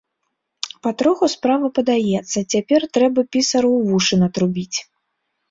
Патроху 0.85 1.25
справа 1.33 1.67
падаецца, 1.77 2.37
цяпер 2.53 2.81
трэба 2.99 3.27
пісару 3.37 3.69
ў 3.79 3.93
вушы 3.93 4.15
натрубіць. 4.25 4.77